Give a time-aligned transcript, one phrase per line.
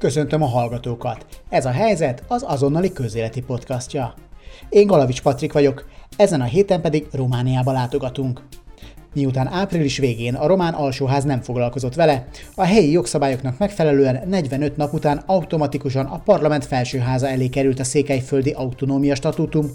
[0.00, 1.26] Köszöntöm a hallgatókat!
[1.48, 4.14] Ez a helyzet az azonnali közéleti podcastja.
[4.68, 8.42] Én Galavics Patrik vagyok, ezen a héten pedig Romániába látogatunk.
[9.14, 14.92] Miután április végén a román alsóház nem foglalkozott vele, a helyi jogszabályoknak megfelelően 45 nap
[14.92, 19.70] után automatikusan a parlament felsőháza elé került a székelyföldi autonómia statútum,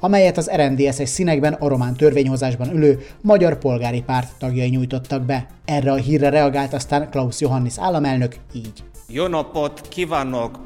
[0.00, 5.46] amelyet az RMDS-es színekben a román törvényhozásban ülő Magyar Polgári Párt tagjai nyújtottak be.
[5.64, 8.82] Erre a hírre reagált aztán Klaus Johannis államelnök így.
[9.08, 10.58] Jó napot kívánok,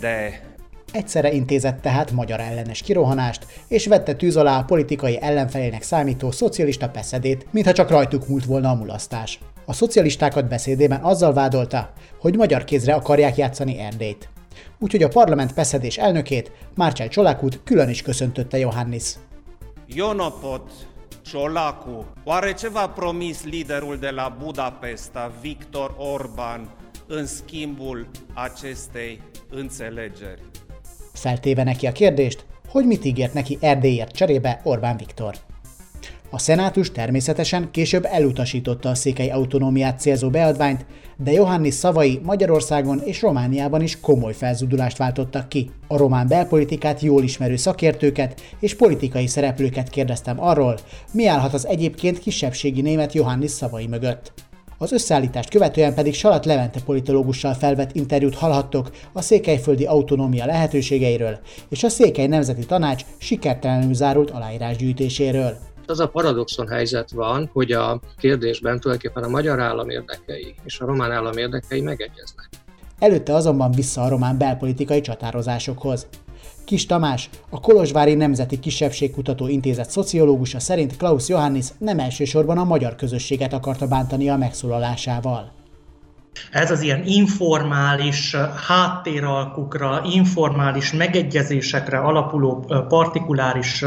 [0.00, 0.40] de
[0.92, 6.88] Egyszerre intézett tehát magyar ellenes kirohanást, és vette tűz alá a politikai ellenfelének számító szocialista
[6.88, 9.38] peszedét, mintha csak rajtuk múlt volna a mulasztás.
[9.64, 14.28] A szocialistákat beszédében azzal vádolta, hogy magyar kézre akarják játszani Erdélyt.
[14.78, 19.14] Úgyhogy a parlament peszedés elnökét, Márcsány Csolákút külön is köszöntötte Johannis.
[19.86, 20.72] Jó napot,
[21.30, 22.04] Csolaku!
[22.24, 26.68] Oare ce v-a promis liderul de la Budapesta, Viktor Orbán,
[27.06, 30.40] în schimbul acestei înțelegeri?
[31.12, 35.34] Feltéve neki a kérdést, hogy mit ígért neki Erdélyért cserébe Orbán Viktor.
[36.30, 43.22] A szenátus természetesen később elutasította a székely autonómiát célzó beadványt, de Johannis szavai Magyarországon és
[43.22, 45.70] Romániában is komoly felzudulást váltottak ki.
[45.86, 50.78] A román belpolitikát jól ismerő szakértőket és politikai szereplőket kérdeztem arról,
[51.12, 54.32] mi állhat az egyébként kisebbségi német Johannis szavai mögött.
[54.78, 61.38] Az összeállítást követően pedig Salat Levente politológussal felvett interjút hallhattok a székelyföldi autonómia lehetőségeiről
[61.68, 65.56] és a Székely Nemzeti Tanács sikertelenül zárult aláírásgyűjtéséről.
[65.86, 70.86] Az a paradoxon helyzet van, hogy a kérdésben tulajdonképpen a magyar állam érdekei és a
[70.86, 72.48] román állam érdekei megegyeznek.
[72.98, 76.06] Előtte azonban vissza a román belpolitikai csatározásokhoz.
[76.66, 82.96] Kis Tamás, a Kolozsvári Nemzeti Kisebbségkutató Intézet szociológusa szerint Klaus Johannis nem elsősorban a magyar
[82.96, 85.52] közösséget akarta bántani a megszólalásával.
[86.50, 93.84] Ez az ilyen informális háttéralkukra, informális megegyezésekre alapuló partikuláris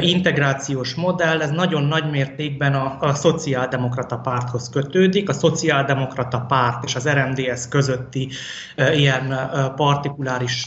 [0.00, 5.28] integrációs modell, ez nagyon nagy mértékben a, a szociáldemokrata párthoz kötődik.
[5.28, 8.28] A szociáldemokrata párt és az RMDS közötti
[8.94, 10.66] ilyen partikuláris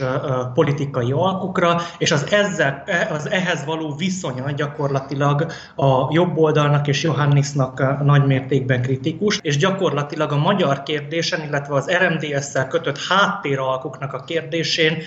[0.53, 5.45] politikai alkukra, és az, ezzel, e, az ehhez való viszonya gyakorlatilag
[5.75, 11.75] a jobb oldalnak és Johannisnak nagy mértékben kritikus, és gyakorlatilag a magyar kérdés kérdésen, illetve
[11.75, 14.97] az RMDS-szel kötött háttéralkuknak a kérdésén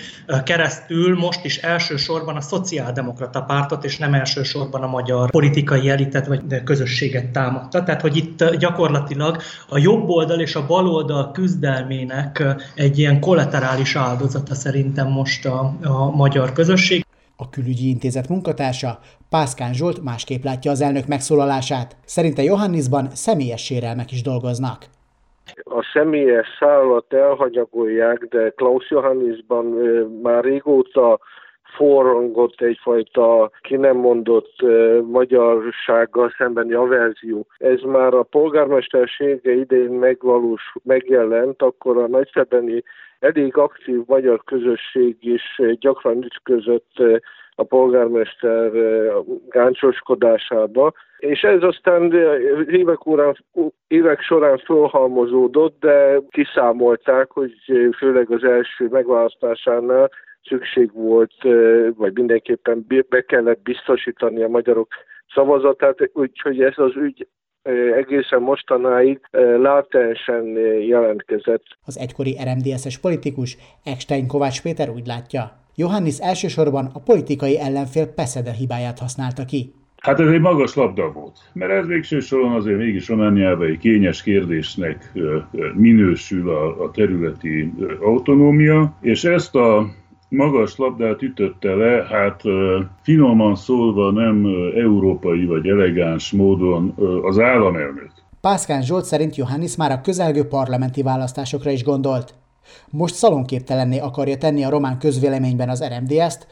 [0.43, 6.63] keresztül most is elsősorban a szociáldemokrata pártot, és nem elsősorban a magyar politikai elitet vagy
[6.63, 7.83] közösséget támadta.
[7.83, 12.43] Tehát, hogy itt gyakorlatilag a jobb oldal és a bal oldal küzdelmének
[12.75, 17.05] egy ilyen kollaterális áldozata szerintem most a, a magyar közösség.
[17.35, 18.99] A külügyi intézet munkatársa
[19.29, 21.95] Pászkán Zsolt másképp látja az elnök megszólalását.
[22.05, 24.87] Szerinte Johannisban személyes sérelmek is dolgoznak
[25.63, 29.65] a személyes szállat elhanyagolják, de Klaus Johannisban
[30.21, 31.19] már régóta
[31.75, 37.47] forrongott egyfajta ki nem mondott uh, magyarsággal szembeni averzió.
[37.57, 42.83] Ez már a polgármestersége idején megvalós, megjelent, akkor a nagyszebeni
[43.19, 46.93] elég aktív magyar közösség is gyakran ütközött
[47.59, 48.71] a polgármester
[49.49, 52.13] gáncsoskodásába, és ez aztán
[52.69, 53.37] évek, órán,
[53.87, 57.53] évek során fölhalmozódott, de kiszámolták, hogy
[57.97, 60.09] főleg az első megválasztásánál
[60.43, 61.33] szükség volt,
[61.95, 64.87] vagy mindenképpen be kellett biztosítani a magyarok
[65.33, 67.27] szavazatát, úgyhogy ez az ügy
[67.95, 69.19] egészen mostanáig
[69.57, 70.45] látensen
[70.79, 71.63] jelentkezett.
[71.85, 78.51] Az egykori RMDS-es politikus Ekstein Kovács Péter úgy látja, Johannis elsősorban a politikai ellenfél Peszede
[78.51, 79.73] hibáját használta ki.
[79.97, 84.23] Hát ez egy magas labda volt, mert ez végső soron azért mégis Romániában egy kényes
[84.23, 85.11] kérdésnek
[85.73, 89.89] minősül a, a területi autonómia, és ezt a
[90.29, 92.41] magas labdát ütötte le, hát
[93.01, 94.45] finoman szólva nem
[94.75, 96.93] európai vagy elegáns módon
[97.23, 98.11] az államelnök.
[98.41, 102.33] Pászkán Zsolt szerint Johannis már a közelgő parlamenti választásokra is gondolt.
[102.89, 106.47] Most szalonképtelenné akarja tenni a román közvéleményben az RMDS-t,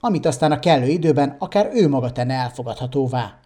[0.00, 3.38] amit aztán a kellő időben akár ő maga tenne elfogadhatóvá.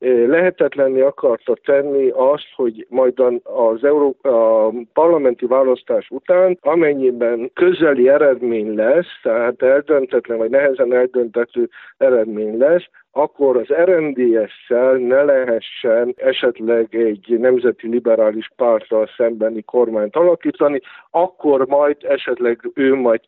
[0.00, 8.74] Lehetetlenni akarta tenni azt, hogy majd az Európa, a parlamenti választás után, amennyiben közeli eredmény
[8.74, 12.84] lesz, tehát eldöntetlen vagy nehezen eldöntető eredmény lesz,
[13.16, 20.80] akkor az RMDS-szel ne lehessen esetleg egy nemzeti liberális párttal szembeni kormányt alakítani,
[21.10, 23.20] akkor majd esetleg ő majd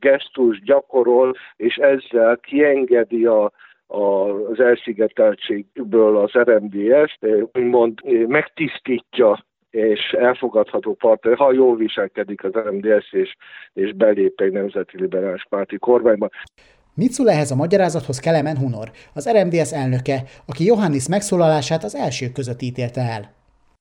[0.00, 3.52] gesztus gyakorol, és ezzel kiengedi a
[3.88, 7.18] az elszigeteltségből az RMDS,
[7.52, 13.36] úgymond megtisztítja és elfogadható partner, ha jól viselkedik az MDS és,
[13.72, 16.28] és belép egy nemzeti liberális párti kormányba.
[16.94, 22.32] Mit szól ehhez a magyarázathoz Kelemen Hunor, az RMDS elnöke, aki Johannis megszólalását az elsők
[22.32, 23.37] között ítélte el?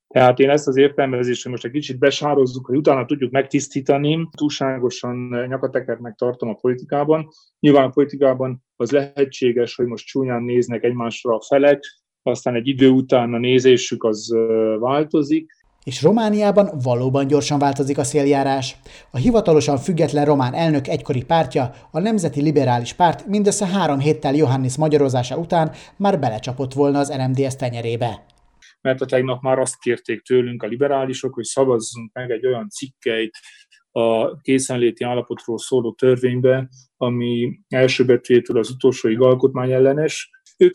[0.07, 4.27] Tehát én ezt az értelmezést most egy kicsit besározzuk, hogy utána tudjuk megtisztítani.
[4.37, 7.27] Túlságosan nyakatekernek tartom a politikában.
[7.59, 11.83] Nyilván a politikában az lehetséges, hogy most csúnyán néznek egymásra a felek,
[12.23, 14.35] aztán egy idő után a nézésük az
[14.79, 18.75] változik, és Romániában valóban gyorsan változik a széljárás.
[19.11, 24.77] A hivatalosan független román elnök egykori pártja, a Nemzeti Liberális Párt mindössze három héttel Johannis
[24.77, 28.25] magyarozása után már belecsapott volna az RMDS tenyerébe.
[28.87, 33.37] Mert a tegnap már azt kérték tőlünk a liberálisok, hogy szavazzunk meg egy olyan cikkeit
[33.91, 40.29] a készenléti állapotról szóló törvénybe, ami első betűjétől az utolsóig alkotmányellenes.
[40.57, 40.73] Ők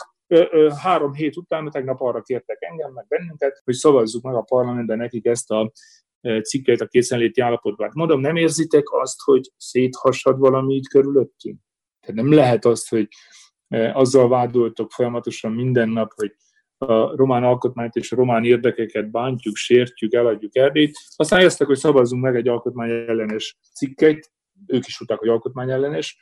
[0.82, 5.26] három hét után, tegnap arra kértek engem, meg bennünket, hogy szavazzuk meg a parlamentben nekik
[5.26, 5.72] ezt a
[6.42, 7.86] cikkeit a készenléti állapotban.
[7.86, 11.60] Hát mondom, nem érzitek azt, hogy széthasad valami itt körülöttünk?
[12.00, 13.08] Tehát nem lehet azt, hogy
[13.92, 16.34] azzal vádoltok folyamatosan minden nap, hogy
[16.82, 20.98] a román alkotmányt és a román érdekeket bántjuk, sértjük, eladjuk Erdélyt.
[21.16, 24.30] Aztán éreztek, hogy szavazzunk meg egy alkotmány ellenes cikkeit,
[24.66, 26.18] ők is tudták, hogy alkotmány ellenes,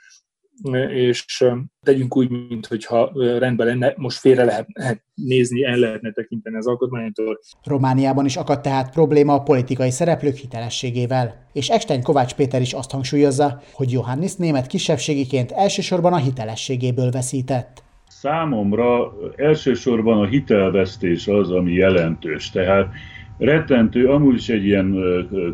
[0.89, 1.45] és
[1.81, 4.67] tegyünk úgy, mintha rendben lenne, most félre lehet
[5.15, 7.41] nézni, el lehetne tekinteni az alkotmánytól.
[7.63, 11.47] Romániában is akadt tehát probléma a politikai szereplők hitelességével.
[11.53, 17.83] És Ekstein Kovács Péter is azt hangsúlyozza, hogy Johannis német kisebbségiként elsősorban a hitelességéből veszített.
[18.21, 22.51] Számomra elsősorban a hitelvesztés az, ami jelentős.
[22.51, 22.93] Tehát
[23.39, 24.97] rettentő, amúgy is egy ilyen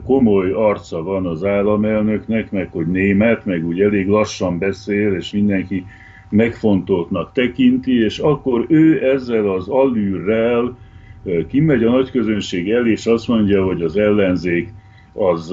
[0.05, 5.87] komoly arca van az államelnöknek, meg hogy német, meg úgy elég lassan beszél, és mindenki
[6.29, 10.79] megfontoltnak tekinti, és akkor ő ezzel az allűrrel
[11.49, 14.69] kimegy a nagyközönség el, és azt mondja, hogy az ellenzék,
[15.13, 15.51] az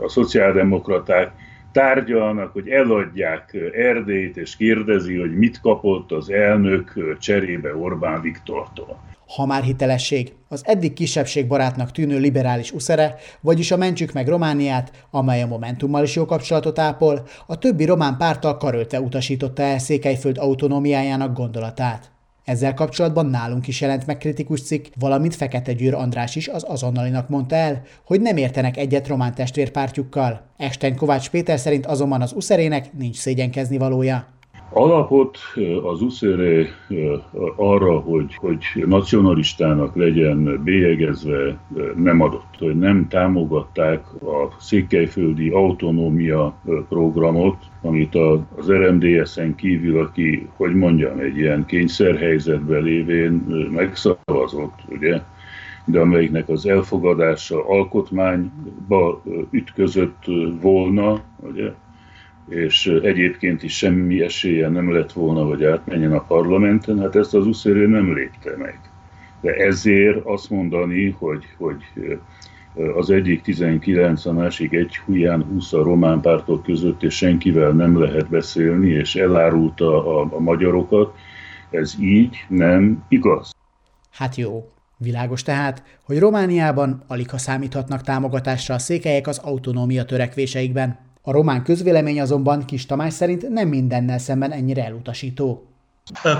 [0.00, 1.32] a szociáldemokraták
[1.74, 8.98] tárgyalnak, hogy eladják Erdélyt, és kérdezi, hogy mit kapott az elnök cserébe Orbán Viktortól
[9.36, 15.42] ha már hitelesség, az eddig kisebbségbarátnak tűnő liberális uszere, vagyis a Mentsük meg Romániát, amely
[15.42, 21.36] a Momentummal is jó kapcsolatot ápol, a többi román pártal karölte utasította el Székelyföld autonómiájának
[21.36, 22.13] gondolatát.
[22.44, 27.28] Ezzel kapcsolatban nálunk is jelent meg kritikus cikk, valamint Fekete Győr András is az azonnalinak
[27.28, 30.46] mondta el, hogy nem értenek egyet román testvérpártjukkal.
[30.56, 34.26] Esten Kovács Péter szerint azonban az uszerének nincs szégyenkezni valója.
[34.76, 35.38] Alapot
[35.82, 36.66] az USZR
[37.56, 41.58] arra, hogy, hogy nacionalistának legyen bélyegezve
[41.96, 46.54] nem adott, hogy nem támogatták a székelyföldi autonómia
[46.88, 48.14] programot, amit
[48.56, 53.32] az RMDS-en kívül, aki, hogy mondjam, egy ilyen kényszerhelyzetben lévén
[53.74, 55.22] megszavazott, ugye,
[55.84, 60.24] de amelyiknek az elfogadása alkotmányba ütközött
[60.60, 61.20] volna,
[61.52, 61.72] ugye,
[62.48, 67.46] és egyébként is semmi esélye nem lett volna, hogy átmenjen a parlamenten, hát ezt az
[67.46, 68.80] uszérő nem lépte meg.
[69.40, 71.82] De ezért azt mondani, hogy, hogy
[72.96, 77.98] az egyik 19, a másik egy huján 20 a román pártok között, és senkivel nem
[77.98, 81.14] lehet beszélni, és elárulta a, a magyarokat,
[81.70, 83.50] ez így nem igaz.
[84.10, 90.98] Hát jó, Világos tehát, hogy Romániában alig ha számíthatnak támogatásra a székelyek az autonómia törekvéseikben.
[91.26, 95.73] A román közvélemény azonban Kis Tamás szerint nem mindennel szemben ennyire elutasító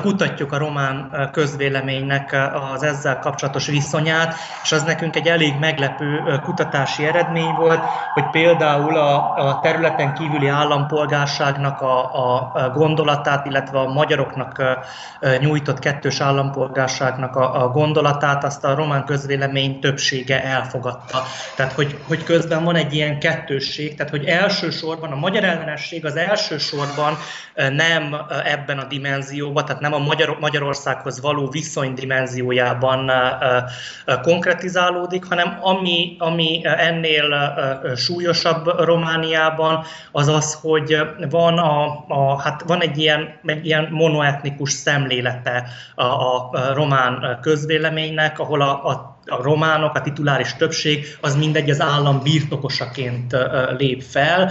[0.02, 2.37] kutatjuk a román közvéleménynek
[2.75, 7.80] az ezzel kapcsolatos viszonyát, és az nekünk egy elég meglepő kutatási eredmény volt,
[8.14, 14.62] hogy például a, a területen kívüli állampolgárságnak a, a gondolatát, illetve a magyaroknak
[15.40, 21.23] nyújtott kettős állampolgárságnak a, a gondolatát, azt a román közvélemény többsége elfogadta.
[21.56, 26.16] Tehát, hogy, hogy közben van egy ilyen kettősség, tehát, hogy elsősorban a magyar ellenesség az
[26.16, 27.16] elsősorban
[27.54, 33.11] nem ebben a dimenzióban, dimenzióban, tehát nem a Magyar, Magyarországhoz való viszony dimenziójában
[34.23, 37.54] konkretizálódik, hanem ami, ami ennél
[37.96, 40.99] súlyosabb Romániában, az az, hogy
[41.30, 48.38] van, a, a, hát van egy ilyen, egy ilyen monoetnikus szemlélete a, a román közvéleménynek,
[48.38, 53.37] ahol a, a a románok, a tituláris többség, az mindegy az állam birtokosaként
[53.78, 54.50] lép fel.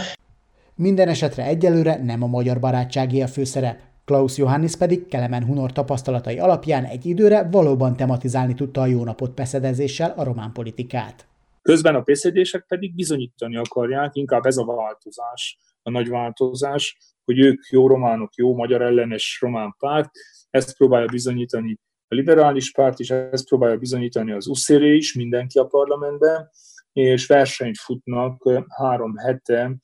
[0.76, 3.78] Minden esetre egyelőre nem a magyar barátságé a főszerep.
[4.06, 10.14] Klaus Johannis pedig Kelemen Hunor tapasztalatai alapján egy időre valóban tematizálni tudta a jónapot peszedezéssel
[10.18, 11.28] a román politikát.
[11.62, 17.66] Közben a beszédések pedig bizonyítani akarják, inkább ez a változás, a nagy változás, hogy ők
[17.70, 20.10] jó románok, jó magyar ellenes román párt,
[20.50, 25.66] ezt próbálja bizonyítani A liberális párt is ezt próbálja bizonyítani az uszéré is, mindenki a
[25.66, 26.50] parlamentben,
[26.94, 29.76] és versenyt futnak három hete,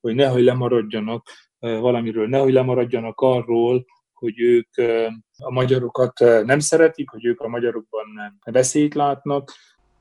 [0.00, 1.26] hogy nehogy lemaradjanak
[1.58, 4.68] valamiről, nehogy lemaradjanak arról, hogy ők
[5.36, 8.04] a magyarokat nem szeretik, hogy ők a magyarokban
[8.44, 9.52] veszélyt látnak,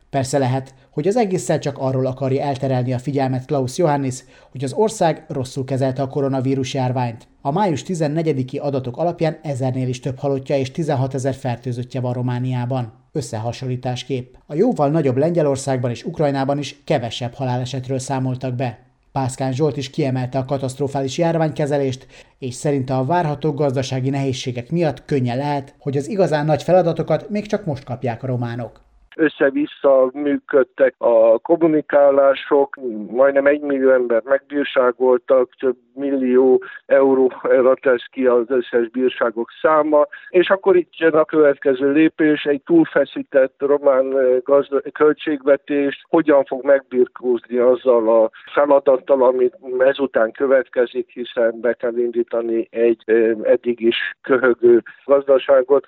[0.10, 4.74] Persze lehet, hogy az egésszel csak arról akarja elterelni a figyelmet Klaus Johannis, hogy az
[4.74, 7.28] ország rosszul kezelte a koronavírus járványt.
[7.42, 12.94] A május 14-i adatok alapján ezernél is több halottja és 16 ezer fertőzöttje van Romániában.
[13.12, 14.34] Összehasonlításképp.
[14.46, 18.87] A jóval nagyobb Lengyelországban és Ukrajnában is kevesebb halálesetről számoltak be.
[19.18, 22.08] Pászkán Zsolt is kiemelte a katasztrofális járványkezelést,
[22.40, 27.46] és szerinte a várható gazdasági nehézségek miatt könnyen lehet, hogy az igazán nagy feladatokat még
[27.46, 28.87] csak most kapják a románok
[29.18, 32.76] össze-vissza működtek a kommunikálások,
[33.08, 40.50] majdnem egy millió ember megbírságoltak, több millió euróra tesz ki az összes bírságok száma, és
[40.50, 48.24] akkor itt jön a következő lépés, egy túlfeszített román gazda- költségvetés, hogyan fog megbirkózni azzal
[48.24, 53.04] a feladattal, amit ezután következik, hiszen be kell indítani egy
[53.44, 55.86] eddig is köhögő gazdaságot.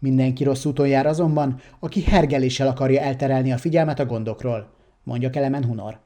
[0.00, 5.64] Mindenki rossz úton jár azonban, aki hergeléssel akarja elterelni a figyelmet a gondokról, mondja Kelemen
[5.64, 6.00] Hunor.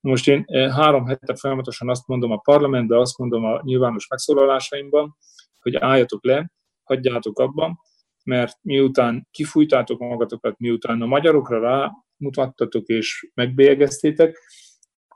[0.00, 5.16] Most én eh, három hete folyamatosan azt mondom a parlamentben, azt mondom a nyilvános megszólalásaimban,
[5.60, 6.50] hogy álljatok le,
[6.84, 7.78] hagyjátok abban,
[8.24, 14.38] mert miután kifújtátok magatokat, miután a magyarokra rámutattatok és megbélyegeztétek,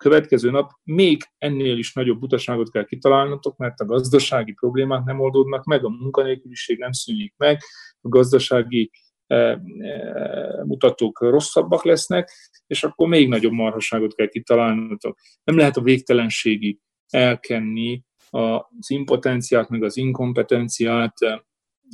[0.01, 5.65] következő nap még ennél is nagyobb butaságot kell kitalálnotok, mert a gazdasági problémák nem oldódnak
[5.65, 7.61] meg, a munkanélküliség nem szűnik meg,
[8.01, 8.91] a gazdasági
[9.27, 12.31] eh, eh, mutatók rosszabbak lesznek,
[12.67, 15.19] és akkor még nagyobb marhaságot kell kitalálnotok.
[15.45, 16.79] Nem lehet a végtelenségig
[17.09, 21.39] elkenni az impotenciát, meg az inkompetenciát eh,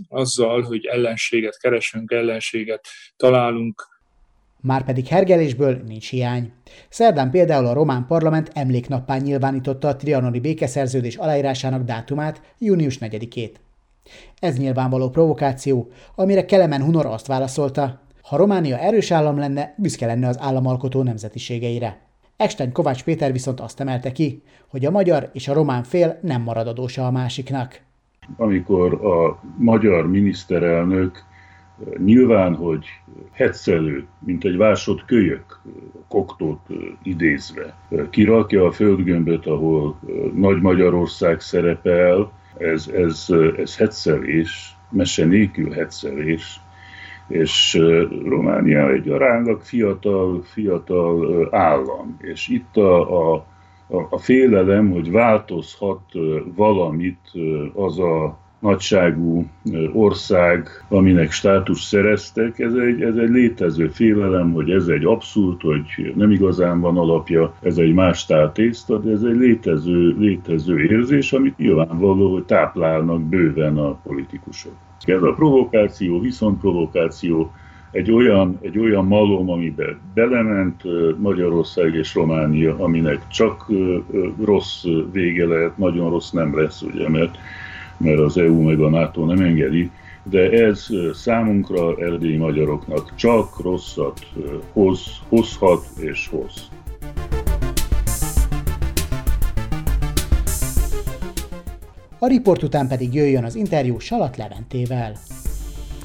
[0.09, 2.87] azzal, hogy ellenséget keresünk, ellenséget
[3.17, 3.96] találunk,
[4.67, 6.53] Márpedig hergelésből nincs hiány.
[6.89, 13.55] Szerdán például a román parlament emléknappán nyilvánította a trianoni békeszerződés aláírásának dátumát, június 4-ét.
[14.41, 20.29] Ez nyilvánvaló provokáció, amire Kelemen Hunor azt válaszolta, ha Románia erős állam lenne, büszke lenne
[20.29, 21.99] az államalkotó nemzetiségeire.
[22.37, 26.43] Ekstein Kovács Péter viszont azt emelte ki, hogy a magyar és a román fél nem
[26.43, 27.81] marad adósa a másiknak.
[28.37, 31.25] Amikor a magyar miniszterelnök
[31.97, 32.87] nyilván, hogy
[33.33, 35.61] hetszelő, mint egy vásott kölyök,
[36.09, 36.61] koktót
[37.03, 37.75] idézve,
[38.11, 40.01] kirakja a földgömböt, ahol
[40.35, 46.61] Nagy Magyarország szerepel, ez, ez, ez hetszelés, mese nélkül hetszelés,
[47.29, 47.79] és
[48.25, 53.45] Románia egy aránylag fiatal, fiatal állam, és itt a, a,
[54.11, 56.03] a félelem, hogy változhat
[56.55, 57.31] valamit
[57.75, 59.47] az a nagyságú
[59.93, 66.13] ország, aminek státus szereztek, ez egy, ez egy létező félelem, hogy ez egy abszurd, hogy
[66.17, 71.59] nem igazán van alapja, ez egy más státészta, de ez egy létező, létező érzés, amit
[71.59, 74.73] nyilvánvaló, hogy táplálnak bőven a politikusok.
[75.05, 77.53] Ez a provokáció, viszontprovokáció
[77.91, 80.83] egy olyan, egy olyan malom, amiben belement
[81.19, 83.67] Magyarország és Románia, aminek csak
[84.45, 87.39] rossz vége lehet, nagyon rossz nem lesz, ugye, mert
[87.97, 89.91] mert az EU meg a NATO nem engedi,
[90.23, 94.27] de ez számunkra, erdélyi magyaroknak csak rosszat
[94.73, 96.71] hoz, hozhat és hoz.
[102.19, 105.13] A riport után pedig jöjjön az interjú Salat Leventével.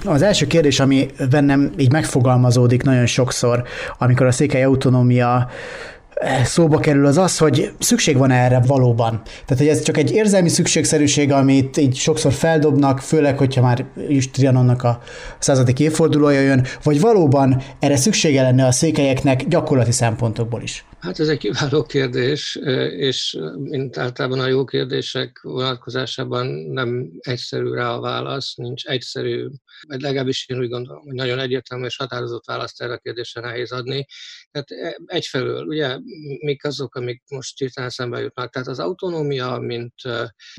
[0.05, 3.63] Az első kérdés, ami bennem így megfogalmazódik nagyon sokszor,
[3.97, 5.49] amikor a székely autonómia
[6.43, 9.21] szóba kerül, az az, hogy szükség van erre valóban.
[9.23, 14.31] Tehát, hogy ez csak egy érzelmi szükségszerűség, amit így sokszor feldobnak, főleg, hogyha már is
[14.31, 14.99] Trianonnak a
[15.39, 20.85] századik évfordulója jön, vagy valóban erre szüksége lenne a székelyeknek gyakorlati szempontokból is?
[21.01, 22.55] Hát ez egy kiváló kérdés,
[22.95, 29.47] és mint általában a jó kérdések vonatkozásában nem egyszerű rá a válasz, nincs egyszerű,
[29.87, 33.71] vagy legalábbis én úgy gondolom, hogy nagyon egyértelmű és határozott választ erre a kérdésre nehéz
[33.71, 34.05] adni.
[34.51, 35.97] Tehát egyfelől, ugye,
[36.39, 38.51] mik azok, amik most hirtelen szembe jutnak.
[38.51, 39.95] Tehát az autonómia, mint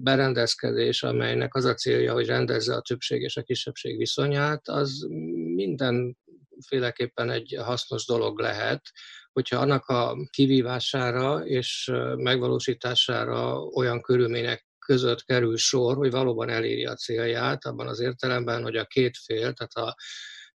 [0.02, 5.06] berendezkedés, amelynek az a célja, hogy rendezze a többség és a kisebbség viszonyát, az
[5.54, 8.82] mindenféleképpen egy hasznos dolog lehet,
[9.32, 16.94] hogyha annak a kivívására és megvalósítására olyan körülmények között kerül sor, hogy valóban eléri a
[16.94, 19.96] célját, abban az értelemben, hogy a két fél, tehát a,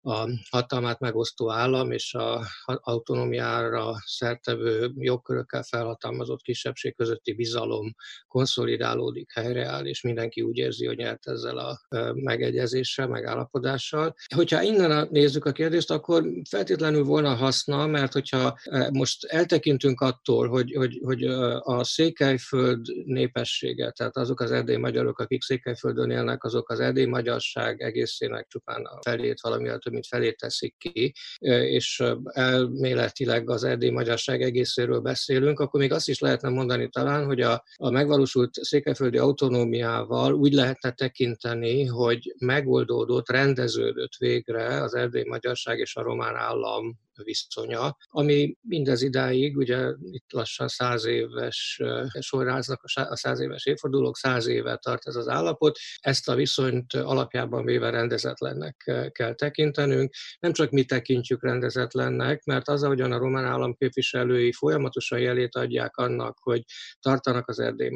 [0.07, 7.95] a hatalmát megosztó állam és a autonómiára szertevő jogkörökkel felhatalmazott kisebbség közötti bizalom
[8.27, 11.79] konszolidálódik, helyreáll, és mindenki úgy érzi, hogy nyert ezzel a
[12.13, 14.15] megegyezéssel, megállapodással.
[14.35, 18.59] Hogyha innen nézzük a kérdést, akkor feltétlenül volna haszna, mert hogyha
[18.91, 21.23] most eltekintünk attól, hogy, hogy, hogy
[21.59, 27.81] a Székelyföld népessége, tehát azok az erdély magyarok, akik Székelyföldön élnek, azok az erdély magyarság
[27.81, 34.41] egészének csupán a felét, valamivel több mint felét teszik ki, és elméletileg az erdély magyarság
[34.41, 40.33] egészéről beszélünk, akkor még azt is lehetne mondani talán, hogy a, a megvalósult székelyföldi autonómiával
[40.33, 47.97] úgy lehetne tekinteni, hogy megoldódott, rendeződött végre az erdély magyarság és a román állam viszonya,
[48.05, 51.81] ami mindez idáig, ugye itt lassan száz éves
[52.19, 57.65] sorráznak a száz éves évfordulók, száz éve tart ez az állapot, ezt a viszonyt alapjában
[57.65, 60.13] véve rendezetlennek kell tekintenünk.
[60.39, 65.97] Nem csak mi tekintjük rendezetlennek, mert az, ahogyan a román állam képviselői folyamatosan jelét adják
[65.97, 66.63] annak, hogy
[66.99, 67.89] tartanak az erdély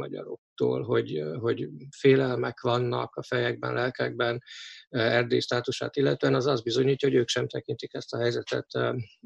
[0.62, 4.44] magyaroktól, hogy, hogy félelmek vannak a fejekben, lelkekben
[4.90, 8.68] erdély státusát illetően, az azt bizonyítja, hogy ők sem tekintik ezt a helyzetet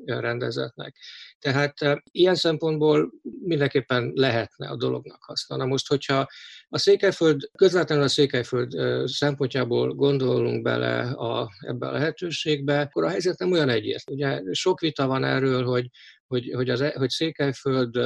[0.06, 0.96] rendezetnek.
[1.40, 1.74] Tehát
[2.12, 3.12] ilyen szempontból
[3.44, 5.56] mindenképpen lehetne a dolognak haszna.
[5.56, 6.28] Na most, hogyha
[6.68, 8.72] a Székelyföld, közvetlenül a Székelyföld
[9.08, 14.22] szempontjából gondolunk bele a, ebbe a lehetőségbe, akkor a helyzet nem olyan egyértelmű.
[14.22, 15.90] Ugye sok vita van erről, hogy,
[16.28, 17.98] hogy, hogy, az, hogy Székelyföld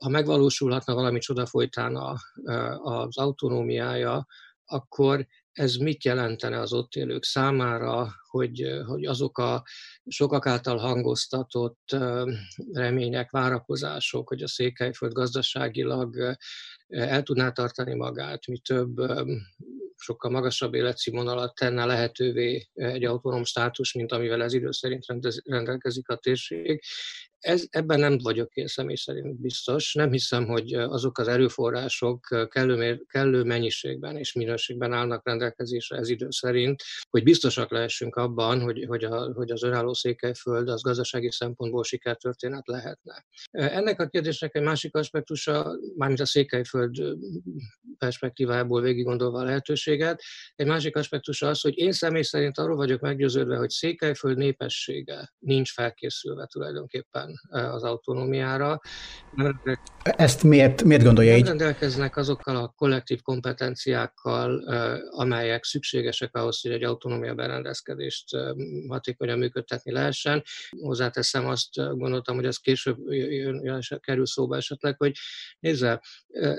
[0.00, 2.16] ha megvalósulhatna valami csoda folytán a,
[2.82, 4.26] az autonómiája,
[4.64, 9.62] akkor ez mit jelentene az ott élők számára, hogy, hogy azok a
[10.06, 11.96] sokak által hangoztatott
[12.72, 16.36] remények, várakozások, hogy a Székelyföld gazdaságilag
[16.88, 18.96] el tudná tartani magát, mi több
[19.96, 25.04] sokkal magasabb életszínvonalat tenne lehetővé egy autonóm státus, mint amivel ez idő szerint
[25.44, 26.82] rendelkezik a térség.
[27.40, 29.94] Ez, ebben nem vagyok én személy szerint biztos.
[29.94, 36.26] Nem hiszem, hogy azok az erőforrások kellő, kellő mennyiségben és minőségben állnak rendelkezésre ez idő
[36.30, 41.84] szerint, hogy biztosak lehessünk abban, hogy, hogy, a, hogy az önálló Székelyföld az gazdasági szempontból
[41.84, 43.24] sikertörténet lehetne.
[43.50, 46.96] Ennek a kérdésnek egy másik aspektusa, mármint a Székelyföld
[47.98, 50.22] perspektívából végig gondolva a lehetőséget,
[50.54, 55.72] egy másik aspektusa az, hogy én személy szerint arról vagyok meggyőződve, hogy Székelyföld népessége nincs
[55.72, 58.80] felkészülve tulajdonképpen az autonómiára.
[60.02, 61.46] Ezt miért, miért gondolja nem így?
[61.46, 64.58] rendelkeznek azokkal a kollektív kompetenciákkal,
[65.10, 68.36] amelyek szükségesek ahhoz, hogy egy autonómia berendezkedést
[68.88, 70.42] hatékonyan működtetni lehessen.
[70.80, 75.16] Hozzáteszem azt, gondoltam, hogy az később jön, jön, kerül szóba esetleg, hogy
[75.58, 76.02] nézze,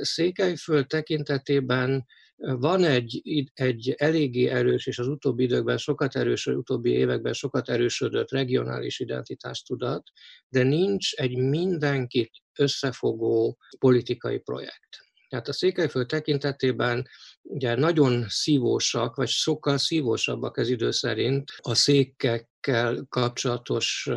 [0.01, 2.05] Székelyföld tekintetében
[2.41, 3.21] van egy,
[3.53, 10.03] egy eléggé erős, és az utóbbi időkben sokat erősödött, utóbbi években sokat erősödött regionális identitástudat,
[10.47, 15.09] de nincs egy mindenkit összefogó politikai projekt.
[15.29, 17.07] Tehát a Székelyföld tekintetében
[17.41, 24.09] ugye nagyon szívósak, vagy sokkal szívósabbak ez idő szerint a székekkel kapcsolatos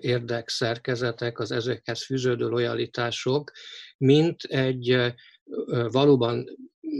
[0.00, 3.52] érdekszerkezetek, az ezekhez fűződő lojalitások,
[3.98, 5.14] mint egy
[5.90, 6.44] valóban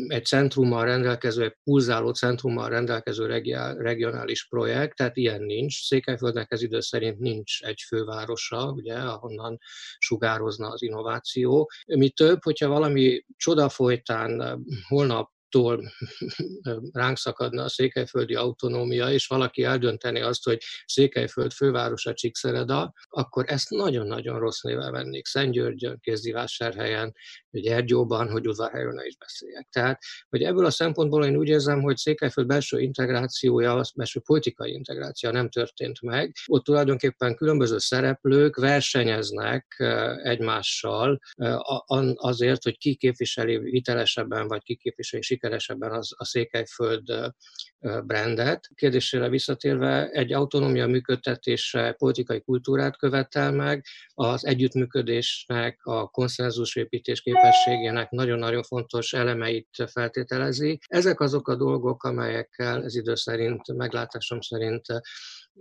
[0.06, 3.26] egy centrummal rendelkező, egy pulzáló centrummal rendelkező
[3.76, 5.86] regionális projekt, tehát ilyen nincs.
[5.86, 9.58] Székelyföldnek ez idő szerint nincs egy fővárosa, ugye, ahonnan
[9.98, 11.70] sugározna az innováció.
[11.86, 15.92] Mi több, hogyha valami csoda folytán holnap tól
[16.92, 23.70] ránk szakadna a székelyföldi autonómia, és valaki eldönteni azt, hogy Székelyföld fővárosa Csíkszereda, akkor ezt
[23.70, 25.26] nagyon-nagyon rossz nével vennék.
[25.26, 27.14] Szentgyörgyön, Kézdivásárhelyen,
[27.52, 29.68] hogy Ergyóban, hogy Udvarhelyen is beszéljek.
[29.70, 34.72] Tehát, hogy ebből a szempontból én úgy érzem, hogy Székelyföld belső integrációja, az belső politikai
[34.72, 36.34] integráció nem történt meg.
[36.46, 39.76] Ott tulajdonképpen különböző szereplők versenyeznek
[40.22, 41.20] egymással
[42.14, 47.32] azért, hogy ki képviseli hitelesebben, vagy ki képviseli sikeresebben az, a Székelyföld
[48.06, 48.70] brandet.
[48.74, 58.62] Kérdésére visszatérve, egy autonómia működtetése politikai kultúrát követel meg, az együttműködésnek, a konszenzusépítés képességének nagyon-nagyon
[58.62, 60.78] fontos elemeit feltételezi.
[60.86, 64.86] Ezek azok a dolgok, amelyekkel ez idő szerint, meglátásom szerint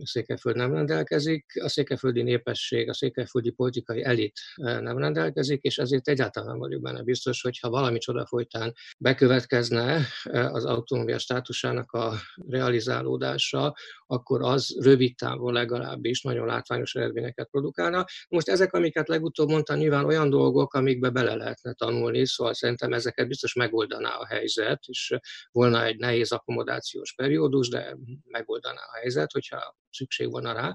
[0.04, 6.08] Székelyföld nem rendelkezik, a székelyföldi népesség, a székelyföldi politikai elit eh, nem rendelkezik, és ezért
[6.08, 11.91] egyáltalán nem vagyok benne biztos, hogy ha valami csoda folytán bekövetkezne eh, az autonómia státusának
[11.91, 12.13] a
[12.47, 13.75] realizálódása,
[14.06, 18.06] akkor az rövid távon legalábbis nagyon látványos eredményeket produkálna.
[18.30, 23.27] Most ezek, amiket legutóbb mondtam, nyilván olyan dolgok, amikbe bele lehetne tanulni, szóval szerintem ezeket
[23.27, 25.15] biztos megoldaná a helyzet, és
[25.51, 30.73] volna egy nehéz akkomodációs periódus, de megoldaná a helyzet, hogyha szükség volna rá,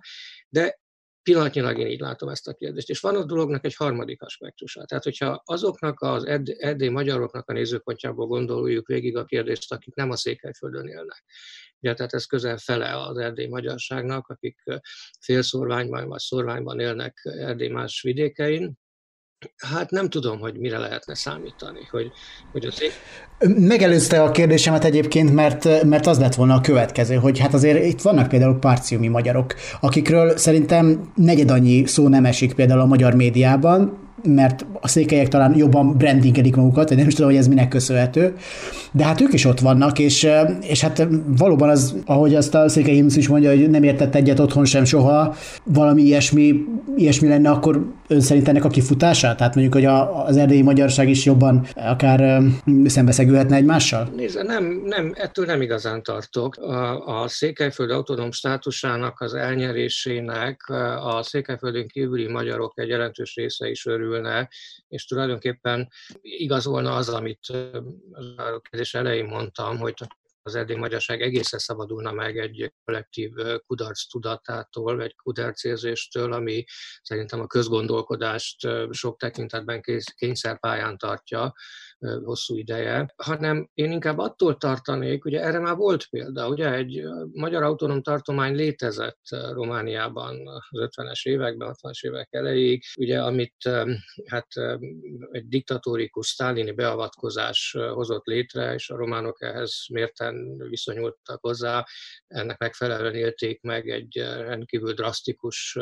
[0.49, 0.79] de
[1.27, 2.89] Pillanatnyilag én így látom ezt a kérdést.
[2.89, 4.85] És van a dolognak egy harmadik aspektusa.
[4.85, 6.25] Tehát, hogyha azoknak az
[6.59, 11.25] erdély magyaroknak a nézőpontjából gondoljuk végig a kérdést, akik nem a Székelyföldön élnek.
[11.81, 14.63] Ugye, tehát ez közel fele az erdély magyarságnak, akik
[15.21, 18.79] félszorványban vagy szorványban élnek erdély más vidékein,
[19.57, 21.81] Hát nem tudom, hogy mire lehetne számítani.
[21.91, 22.11] Hogy,
[22.53, 22.83] hogy az...
[23.57, 28.03] Megelőzte a kérdésemet egyébként, mert, mert az lett volna a következő, hogy hát azért itt
[28.03, 34.06] vannak például parciumi magyarok, akikről szerintem negyed annyi szó nem esik például a magyar médiában,
[34.23, 38.37] mert a székelyek talán jobban brandingelik magukat, nem is tudom, hogy ez minek köszönhető,
[38.93, 40.29] de hát ők is ott vannak, és,
[40.61, 44.65] és hát valóban az, ahogy azt a székely is mondja, hogy nem értett egyet otthon
[44.65, 46.65] sem soha, valami ilyesmi,
[46.97, 49.35] ilyesmi lenne, akkor ön szerint ennek a kifutása?
[49.35, 52.43] Tehát mondjuk, hogy a, az erdélyi magyarság is jobban akár
[52.85, 54.09] szembeszegülhetne egymással?
[54.17, 56.57] Nézze, nem, nem, ettől nem igazán tartok.
[56.57, 60.69] A, a Székelyföld autonóm státusának az elnyerésének
[61.05, 64.49] a Székelyföldön kívüli magyarok egy jelentős része is örül kerülne,
[64.89, 65.89] és tulajdonképpen
[66.21, 67.47] igaz volna az, amit
[68.37, 69.95] a kérdés elején mondtam, hogy
[70.43, 73.33] az erdély magyarság egészen szabadulna meg egy kollektív
[73.67, 76.65] kudarc tudatától, vagy kudarcérzéstől, ami
[77.03, 79.83] szerintem a közgondolkodást sok tekintetben
[80.15, 81.55] kényszerpályán tartja,
[81.99, 87.63] hosszú ideje, hanem én inkább attól tartanék, ugye erre már volt példa, ugye egy magyar
[87.63, 89.21] autonóm tartomány létezett
[89.53, 93.71] Romániában az 50-es években, 60-es évek elejéig, ugye amit
[94.27, 94.47] hát
[95.31, 101.85] egy diktatórikus sztálini beavatkozás hozott létre, és a románok ehhez mérten viszonyultak hozzá,
[102.27, 105.79] ennek megfelelően élték meg egy rendkívül drasztikus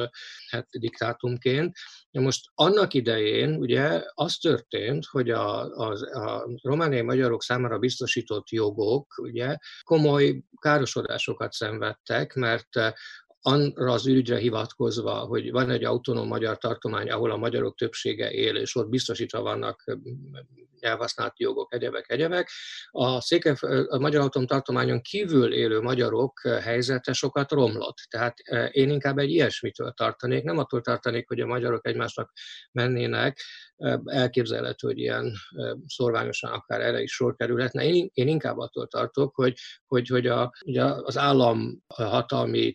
[0.51, 1.77] hát, diktátumként.
[2.11, 9.15] Most annak idején ugye az történt, hogy a, az a romániai magyarok számára biztosított jogok
[9.17, 12.69] ugye komoly károsodásokat szenvedtek, mert
[13.47, 18.57] arra az ügyre hivatkozva, hogy van egy autonóm magyar tartomány, ahol a magyarok többsége él,
[18.57, 19.85] és ott biztosítva vannak
[20.81, 22.51] nyelvhasználati jogok, egyebek, egyebek.
[22.91, 23.57] A, széke,
[23.89, 27.97] a Magyar Autonóm Tartományon kívül élő magyarok helyzete sokat romlott.
[28.11, 28.39] Tehát
[28.71, 32.33] én inkább egy ilyesmitől tartanék, nem attól tartanék, hogy a magyarok egymásnak
[32.73, 33.41] mennének,
[34.05, 35.33] elképzelhető, hogy ilyen
[35.87, 37.85] szorványosan akár erre is sor kerülhetne.
[37.85, 42.73] Én, én inkább attól tartok, hogy, hogy, hogy a, ugye az államhatalmi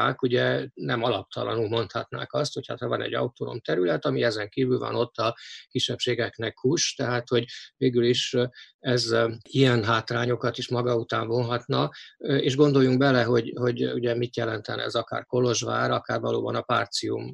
[0.00, 4.48] technikák ugye nem alaptalanul mondhatnák azt, hogy hát ha van egy autonóm terület, ami ezen
[4.48, 5.36] kívül van ott a
[5.68, 7.44] kisebbségeknek kus, tehát hogy
[7.76, 8.36] végül is
[8.80, 14.82] ez ilyen hátrányokat is maga után vonhatna, és gondoljunk bele, hogy, hogy ugye mit jelentene
[14.82, 17.32] ez akár Kolozsvár, akár valóban a Párcium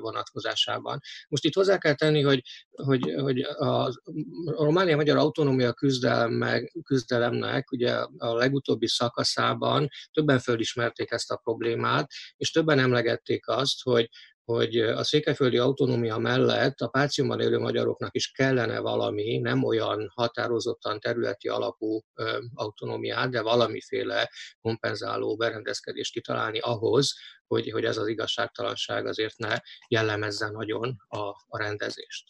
[0.00, 1.00] vonatkozásában.
[1.28, 3.92] Most itt hozzá kell tenni, hogy, hogy, hogy a
[4.44, 12.78] Románia-Magyar Autonómia küzdelem, küzdelemnek ugye a legutóbbi szakaszában többen fölismerték ezt a problémát, és többen
[12.78, 14.08] emlegették azt, hogy,
[14.48, 21.00] hogy a székelyföldi autonómia mellett a páciumban élő magyaroknak is kellene valami, nem olyan határozottan
[21.00, 22.00] területi alapú
[22.54, 24.30] autonómiát, de valamiféle
[24.60, 27.14] kompenzáló berendezkedést kitalálni ahhoz,
[27.46, 29.56] hogy, hogy ez az igazságtalanság azért ne
[29.88, 32.24] jellemezze nagyon a, a rendezést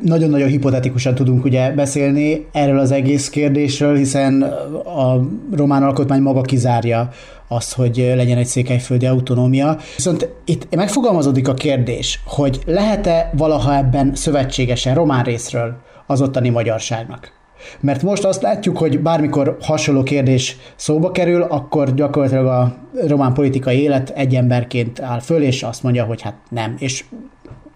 [0.00, 4.42] nagyon-nagyon hipotetikusan tudunk ugye beszélni erről az egész kérdésről, hiszen
[4.84, 5.20] a
[5.56, 7.10] román alkotmány maga kizárja
[7.48, 9.78] azt, hogy legyen egy székelyföldi autonómia.
[9.96, 17.36] Viszont itt megfogalmazódik a kérdés, hogy lehet-e valaha ebben szövetségesen román részről az ottani magyarságnak?
[17.80, 23.82] Mert most azt látjuk, hogy bármikor hasonló kérdés szóba kerül, akkor gyakorlatilag a román politikai
[23.82, 26.74] élet egy emberként áll föl, és azt mondja, hogy hát nem.
[26.78, 27.04] És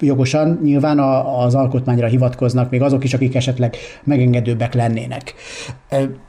[0.03, 5.35] jogosan nyilván az alkotmányra hivatkoznak, még azok is, akik esetleg megengedőbbek lennének.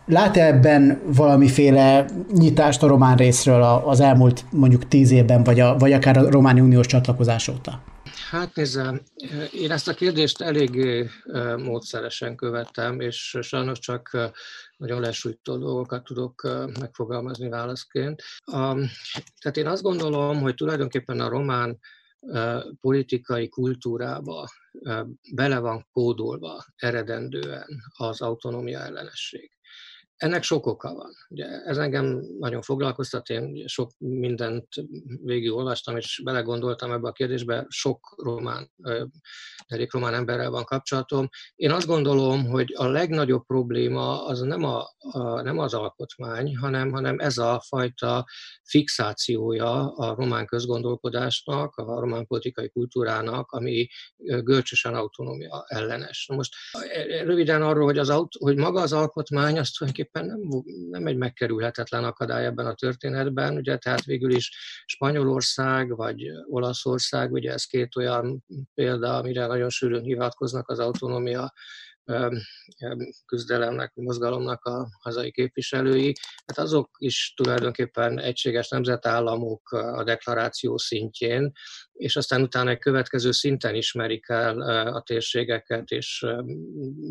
[0.06, 5.94] Lát-e ebben valamiféle nyitást a román részről az elmúlt mondjuk tíz évben, vagy, a, vagy
[5.94, 7.84] akár a Románi Uniós csatlakozás óta?
[8.30, 9.02] Hát nézze,
[9.52, 10.86] én ezt a kérdést elég
[11.58, 14.32] módszeresen követtem, és sajnos csak
[14.78, 18.22] nagyon lesújtó dolgokat tudok megfogalmazni válaszként.
[19.40, 21.80] Tehát én azt gondolom, hogy tulajdonképpen a román
[22.82, 24.48] politikai kultúrába
[25.34, 29.52] bele van kódolva eredendően az autonómia ellenesség.
[30.24, 31.12] Ennek sok oka van.
[31.30, 34.68] Ugye ez engem nagyon foglalkoztat, én sok mindent
[35.50, 38.72] olvastam, és belegondoltam ebbe a kérdésbe, sok román,
[39.68, 41.30] elég román emberrel van kapcsolatom.
[41.56, 46.92] Én azt gondolom, hogy a legnagyobb probléma az nem, a, a, nem az alkotmány, hanem,
[46.92, 48.26] hanem ez a fajta
[48.64, 56.30] fixációja a román közgondolkodásnak, a román politikai kultúrának, ami görcsösen autonómia ellenes.
[56.34, 56.54] Most
[57.24, 62.04] röviden arról, hogy, az, hogy maga az alkotmány azt tulajdonképpen tulajdonképpen nem, nem egy megkerülhetetlen
[62.04, 64.52] akadály ebben a történetben, ugye, tehát végül is
[64.86, 71.54] Spanyolország vagy Olaszország, ugye ez két olyan példa, amire nagyon sűrűn hivatkoznak az autonómia
[73.26, 76.14] küzdelemnek, mozgalomnak a hazai képviselői,
[76.46, 81.52] hát azok is tulajdonképpen egységes nemzetállamok a deklaráció szintjén,
[81.94, 84.62] és aztán utána egy következő szinten ismerik el
[84.94, 86.26] a térségeket, és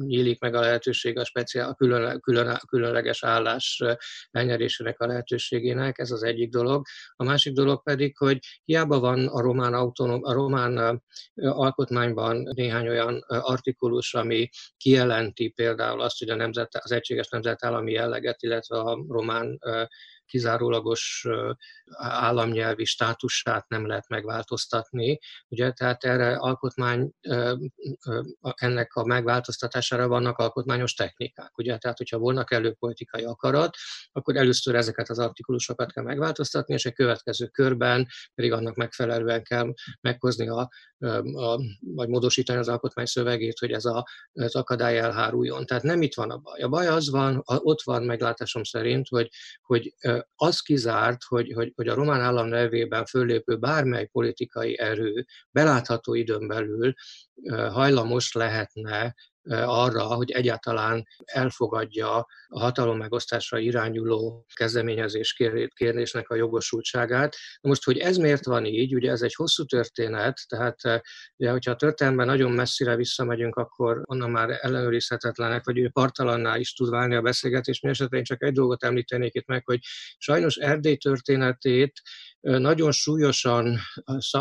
[0.06, 3.82] nyílik meg a lehetőség a, speciál, a külön, külön, különleges állás
[4.30, 6.86] elnyerésének a lehetőségének, ez az egyik dolog.
[7.16, 11.02] A másik dolog pedig, hogy hiába van a román, autonóm, a román
[11.34, 18.42] alkotmányban néhány olyan artikulus, ami kijelenti például azt, hogy a nemzet, az egységes nemzetállami jelleget,
[18.42, 19.58] illetve a román
[20.32, 21.26] kizárólagos
[21.98, 25.18] államnyelvi státusát nem lehet megváltoztatni.
[25.48, 27.12] Ugye, tehát erre alkotmány,
[28.54, 31.58] ennek a megváltoztatására vannak alkotmányos technikák.
[31.58, 33.76] Ugye, tehát hogyha volnak elő politikai akarat,
[34.12, 39.72] akkor először ezeket az artikulusokat kell megváltoztatni, és egy következő körben pedig annak megfelelően kell
[40.00, 40.68] meghozni a,
[41.34, 45.66] a vagy módosítani az alkotmány szövegét, hogy ez a, az akadály elháruljon.
[45.66, 46.60] Tehát nem itt van a baj.
[46.60, 49.28] A baj az van, ott van meglátásom szerint, hogy,
[49.62, 49.94] hogy
[50.34, 56.46] az kizárt, hogy, hogy, hogy a román állam nevében föllépő bármely politikai erő belátható időn
[56.46, 56.92] belül
[57.50, 59.14] hajlamos lehetne
[59.50, 62.16] arra, hogy egyáltalán elfogadja
[62.48, 65.32] a hatalom megosztásra irányuló kezdeményezés
[65.74, 67.36] kérdésnek a jogosultságát.
[67.60, 71.02] Most, hogy ez miért van így, ugye ez egy hosszú történet, tehát
[71.36, 76.90] ugye, hogyha a történelemben nagyon messzire visszamegyünk, akkor onnan már ellenőrizhetetlenek, vagy partalanná is tud
[76.90, 77.80] válni a beszélgetés.
[77.80, 79.78] Mi esetben én csak egy dolgot említenék itt meg, hogy
[80.18, 82.02] sajnos Erdély történetét
[82.42, 83.78] nagyon súlyosan,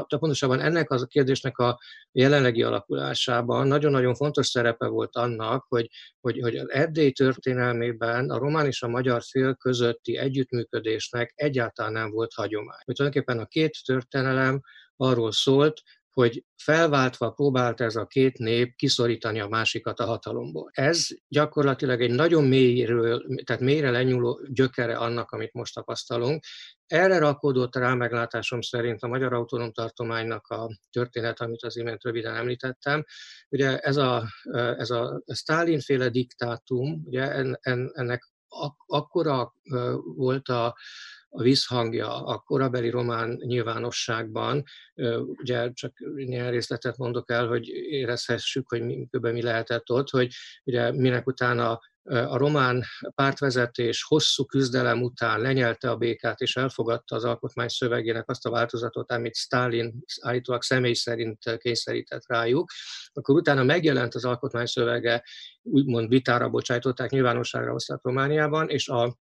[0.07, 1.79] pontosabban ennek a kérdésnek a
[2.11, 8.65] jelenlegi alakulásában nagyon-nagyon fontos szerepe volt annak, hogy, hogy, hogy az Erdély történelmében a román
[8.65, 12.79] és a magyar fél közötti együttműködésnek egyáltalán nem volt hagyomány.
[12.85, 14.61] Hogy tulajdonképpen a két történelem
[14.95, 15.81] arról szólt,
[16.13, 20.69] hogy felváltva próbált ez a két nép kiszorítani a másikat a hatalomból.
[20.73, 26.43] Ez gyakorlatilag egy nagyon mélyről, tehát mélyre lenyúló gyökere annak, amit most tapasztalunk.
[26.85, 32.35] Erre rakódott rá meglátásom szerint a Magyar Autonóm Tartománynak a történet, amit az imént röviden
[32.35, 33.05] említettem.
[33.49, 34.27] Ugye ez a,
[34.77, 37.31] ez a Stalin-féle diktátum, ugye
[37.91, 38.31] ennek
[38.85, 39.53] akkora
[40.15, 40.75] volt a,
[41.33, 44.63] a visszhangja a korabeli román nyilvánosságban.
[45.25, 50.91] Ugye csak néhány részletet mondok el, hogy érezhessük, hogy mi, mi lehetett ott, hogy ugye
[50.91, 52.83] minek utána a román
[53.15, 59.11] pártvezetés hosszú küzdelem után lenyelte a békát és elfogadta az alkotmány szövegének azt a változatot,
[59.11, 62.71] amit Stalin állítólag személy szerint kényszerített rájuk,
[63.13, 65.23] akkor utána megjelent az alkotmány szövege,
[65.61, 69.17] úgymond vitára bocsájtották, nyilvánosságra hozták Romániában, és a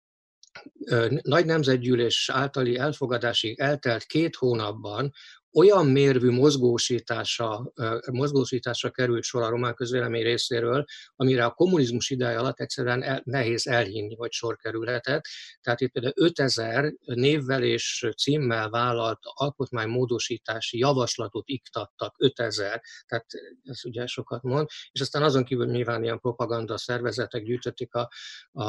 [1.21, 5.13] nagy nemzetgyűlés általi elfogadásig eltelt két hónapban
[5.53, 7.73] olyan mérvű mozgósítása,
[8.11, 10.85] mozgósításra került sor a román közvélemény részéről,
[11.15, 15.23] amire a kommunizmus ideje alatt egyszerűen el, nehéz elhinni, hogy sor kerülhetett.
[15.61, 23.25] Tehát itt például 5000 névvel és címmel vállalt alkotmánymódosítási javaslatot iktattak, 5000, tehát
[23.63, 28.09] ez ugye sokat mond, és aztán azon kívül nyilván ilyen propaganda szervezetek gyűjtötték a,
[28.51, 28.63] a,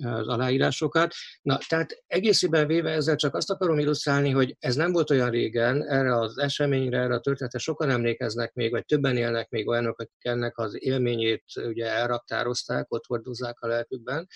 [0.00, 1.14] az aláírásokat.
[1.42, 5.88] Na, tehát egészében véve ezzel csak azt akarom illusztrálni, hogy ez nem volt olyan régen,
[5.88, 10.24] erre az eseményre, erre a történetre sokan emlékeznek még, vagy többen élnek még olyanok, akik
[10.24, 14.26] ennek az élményét ugye elraktározták, ott hordozzák a lelkükben,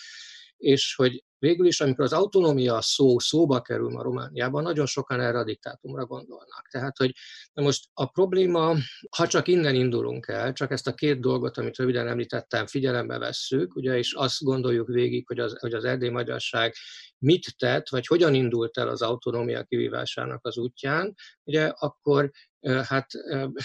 [0.61, 5.39] és hogy végül is, amikor az autonómia szó szóba kerül ma Romániában, nagyon sokan erre
[5.39, 6.69] a diktátumra gondolnak.
[6.71, 7.13] Tehát, hogy
[7.53, 8.75] na most a probléma,
[9.17, 13.77] ha csak innen indulunk el, csak ezt a két dolgot, amit röviden említettem, figyelembe vesszük,
[13.77, 16.75] ugye, és azt gondoljuk végig, hogy az, hogy az erdély magyarság
[17.19, 22.31] mit tett, vagy hogyan indult el az autonómia kivívásának az útján, ugye, akkor
[22.63, 23.07] hát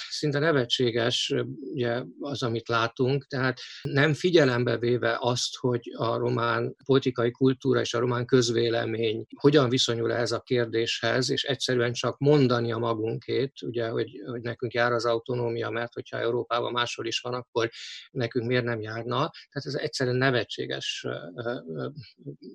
[0.10, 1.34] szinte nevetséges
[1.74, 7.94] ugye, az, amit látunk, tehát nem figyelembe véve azt, hogy a román politikai kultúra és
[7.94, 13.88] a román közvélemény hogyan viszonyul ehhez a kérdéshez, és egyszerűen csak mondani a magunkét, ugye,
[13.88, 17.70] hogy, hogy nekünk jár az autonómia, mert hogyha Európában máshol is van, akkor
[18.12, 19.16] nekünk miért nem járna.
[19.16, 21.06] Tehát ez egyszerűen nevetséges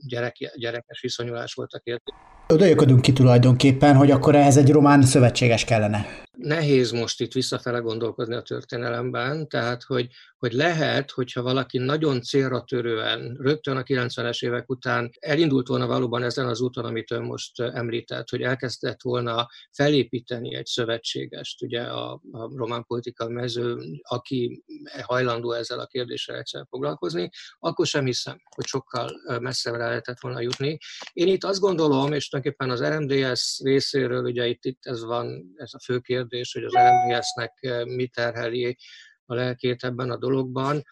[0.06, 2.14] gyerek, gyerekes viszonyulás volt a kérdés.
[2.48, 6.28] Oda ki tulajdonképpen, hogy akkor ehhez egy román szövetséges kellene.
[6.36, 12.64] Nehéz most itt visszafele gondolkozni a történelemben, tehát hogy, hogy lehet, hogyha valaki nagyon célra
[12.64, 17.60] törően, rögtön a 90-es évek után elindult volna valóban ezen az úton, amit ön most
[17.60, 24.64] említett, hogy elkezdett volna felépíteni egy szövetségest, ugye a, a román politika mező, aki
[25.02, 30.78] hajlandó ezzel a kérdéssel egyszer foglalkozni, akkor sem hiszem, hogy sokkal messzebbre lehetett volna jutni.
[31.12, 35.70] Én itt azt gondolom, és tulajdonképpen az RMDS részéről, ugye itt, itt ez van, ez
[35.72, 36.19] a fő kérdés,
[36.52, 38.76] hogy az RMDS-nek mi terheli
[39.24, 40.82] a lelkét ebben a dologban.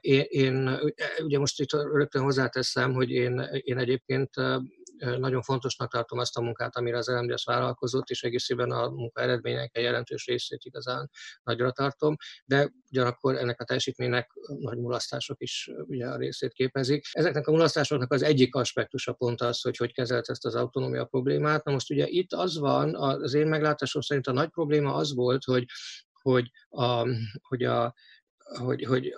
[0.00, 0.78] Én, én
[1.22, 4.30] ugye most itt rögtön hozzáteszem, hogy én, én egyébként
[5.18, 9.76] nagyon fontosnak tartom azt a munkát, amire az LMDS vállalkozott, és egészében a munka eredmények
[9.76, 11.10] egy jelentős részét igazán
[11.42, 17.06] nagyra tartom, de ugyanakkor ennek a teljesítménynek nagy mulasztások is ugye a részét képezik.
[17.12, 21.64] Ezeknek a mulasztásoknak az egyik aspektusa pont az, hogy hogy kezelt ezt az autonómia problémát.
[21.64, 25.44] Na most ugye itt az van, az én meglátásom szerint a nagy probléma az volt,
[25.44, 25.64] hogy
[26.24, 27.06] hogy, a,
[27.42, 27.94] hogy, a,
[28.38, 29.14] hogy, hogy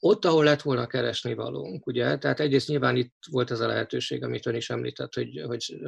[0.00, 4.22] ott, ahol lett volna keresni valónk, ugye, tehát egyrészt nyilván itt volt ez a lehetőség,
[4.22, 5.80] amit ön is említett, hogy, hogy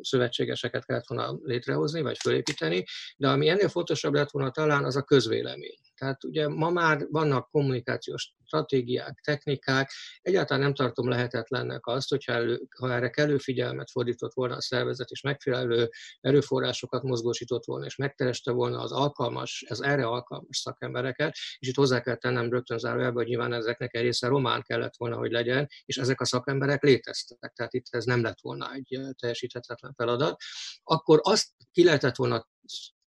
[0.00, 2.84] szövetségeseket kellett volna létrehozni, vagy fölépíteni,
[3.16, 5.78] de ami ennél fontosabb lett volna talán, az a közvélemény.
[5.94, 12.62] Tehát ugye ma már vannak kommunikációs stratégiák, technikák, egyáltalán nem tartom lehetetlennek azt, hogyha elő,
[12.78, 18.50] ha erre kellő figyelmet fordított volna a szervezet, és megfelelő erőforrásokat mozgósított volna, és megtereste
[18.50, 23.28] volna az alkalmas, az erre alkalmas szakembereket, és itt hozzá kell tennem rögtön zárójelbe, hogy
[23.28, 27.72] nyilván ezeknek egy része román kellett volna, hogy legyen, és ezek a szakemberek léteztek, tehát
[27.72, 30.40] itt ez nem lett volna egy teljesíthetetlen feladat,
[30.82, 32.46] akkor azt ki lehetett volna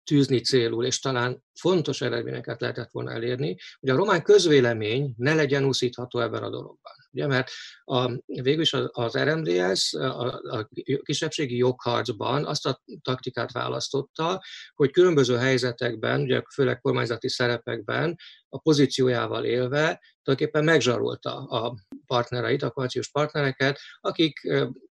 [0.04, 5.64] tűzni célul, és talán fontos eredményeket lehetett volna elérni, hogy a román közvélemény ne legyen
[5.64, 6.92] úszítható ebben a dologban.
[7.18, 7.50] Ugye, mert
[7.84, 10.68] a, végülis az, az RMDS a, a
[11.02, 14.42] kisebbségi jogharcban azt a taktikát választotta,
[14.74, 18.16] hogy különböző helyzetekben, ugye főleg kormányzati szerepekben
[18.48, 21.74] a pozíciójával élve tulajdonképpen megzsarolta a
[22.08, 24.40] partnereit, a koalíciós partnereket, akik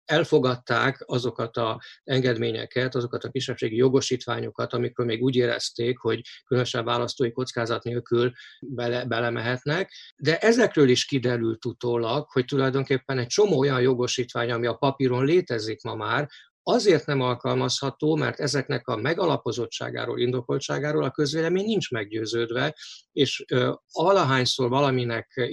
[0.06, 7.32] elfogadták azokat a engedményeket, azokat a kisebbségi jogosítványokat, amikor még úgy érezték, hogy különösebb választói
[7.32, 14.52] kockázat nélkül bele, belemehetnek, de ezekről is kiderült utólag, hogy tulajdonképpen egy csomó olyan jogosítvány,
[14.52, 16.30] ami a papíron létezik ma már,
[16.68, 22.76] azért nem alkalmazható, mert ezeknek a megalapozottságáról, indokoltságáról a közvélemény nincs meggyőződve,
[23.12, 23.46] és
[23.92, 25.50] alahányszor valaminek,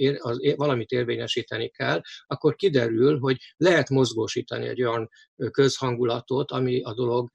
[0.55, 5.09] valamit érvényesíteni kell, akkor kiderül, hogy lehet mozgósítani egy olyan
[5.51, 7.29] közhangulatot, ami a dolog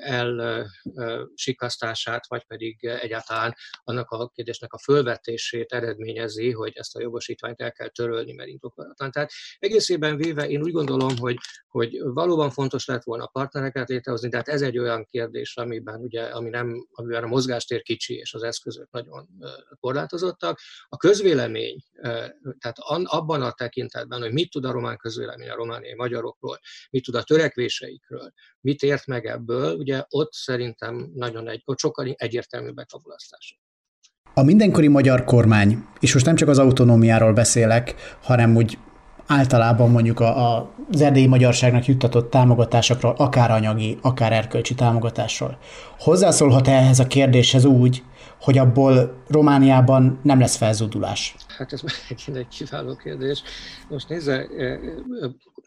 [0.00, 7.72] elsikasztását, vagy pedig egyáltalán annak a kérdésnek a fölvetését eredményezi, hogy ezt a jogosítványt el
[7.72, 9.10] kell törölni, mert indokolatlan.
[9.10, 11.36] Tehát egészében véve én úgy gondolom, hogy,
[11.70, 16.22] hogy valóban fontos lett volna partnereket létrehozni, de hát ez egy olyan kérdés, amiben ugye,
[16.22, 19.28] ami nem, amiben a mozgástér kicsi, és az eszközök nagyon
[19.80, 20.58] korlátozottak.
[20.88, 21.82] A közvélemény,
[22.58, 26.58] tehát abban a tekintetben, hogy mit tud a román közvélemény a romániai magyarokról,
[26.90, 32.14] mit tud a törekvéseikről, mit ért meg ebből, ugye ott szerintem nagyon egy, ott sokkal
[32.16, 33.58] egyértelműbbek a választások.
[34.34, 38.78] A mindenkori magyar kormány, és most nem csak az autonómiáról beszélek, hanem úgy
[39.30, 45.58] általában mondjuk a, a, az erdélyi magyarságnak juttatott támogatásokról, akár anyagi, akár erkölcsi támogatásról.
[45.98, 48.02] Hozzászólhat -e ehhez a kérdéshez úgy,
[48.40, 51.34] hogy abból Romániában nem lesz felzúdulás?
[51.58, 53.42] Hát ez megint egy kiváló kérdés.
[53.88, 54.46] Most nézze,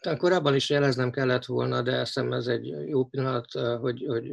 [0.00, 3.46] talán korábban is jeleznem kellett volna, de azt hiszem ez egy jó pillanat,
[3.80, 4.32] hogy, hogy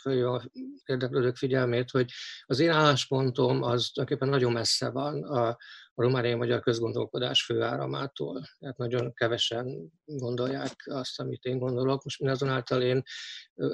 [0.00, 0.42] följön a
[0.84, 2.10] érdeklődők figyelmét, hogy
[2.46, 5.56] az én álláspontom az tulajdonképpen nagyon messze van a,
[5.94, 8.42] a romániai magyar közgondolkodás főáramától.
[8.58, 12.04] Tehát nagyon kevesen gondolják azt, amit én gondolok.
[12.04, 13.02] Most mindazonáltal én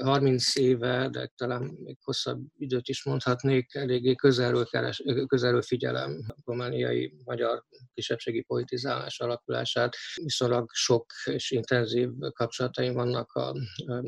[0.03, 6.35] 30 éve, de talán még hosszabb időt is mondhatnék, eléggé közelről, keres, közelről figyelem a
[6.45, 9.97] romániai magyar kisebbségi politizálás alakulását.
[10.23, 13.55] Viszonylag sok és intenzív kapcsolataim vannak a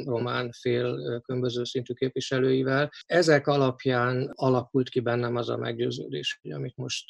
[0.04, 2.90] román fél különböző szintű képviselőivel.
[3.06, 7.04] Ezek alapján alakult ki bennem az a meggyőződés, amit most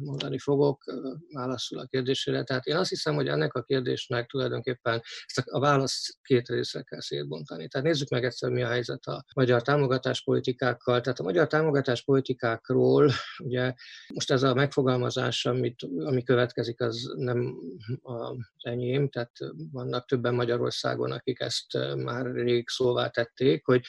[0.00, 0.84] mondani fogok,
[1.32, 2.42] válaszul a kérdésére.
[2.42, 7.00] Tehát én azt hiszem, hogy ennek a kérdésnek tulajdonképpen ezt a választ két részre kell
[7.00, 7.68] szétbontani.
[7.68, 11.00] Tehát nézzük meg egyszer, mi a helyzet a magyar támogatáspolitikákkal.
[11.00, 13.74] Tehát a magyar támogatáspolitikákról, ugye
[14.14, 17.56] most ez a megfogalmazás, amit, ami következik, az nem
[18.02, 19.32] az enyém, tehát
[19.72, 23.82] vannak többen Magyarországon, akik ezt már rég szóvá tették, hogy